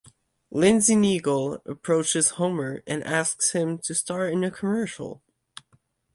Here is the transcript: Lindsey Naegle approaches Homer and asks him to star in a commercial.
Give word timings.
Lindsey 0.49 0.95
Naegle 0.95 1.59
approaches 1.67 2.31
Homer 2.31 2.81
and 2.87 3.03
asks 3.03 3.51
him 3.51 3.77
to 3.83 3.93
star 3.93 4.27
in 4.27 4.43
a 4.43 4.49
commercial. 4.49 5.21